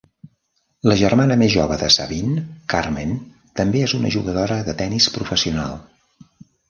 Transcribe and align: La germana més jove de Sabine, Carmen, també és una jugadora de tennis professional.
La 0.91 0.95
germana 1.01 1.35
més 1.41 1.51
jove 1.55 1.75
de 1.81 1.89
Sabine, 1.95 2.45
Carmen, 2.75 3.13
també 3.61 3.85
és 3.89 3.93
una 3.99 4.11
jugadora 4.17 4.59
de 4.71 4.75
tennis 4.81 5.13
professional. 5.19 5.77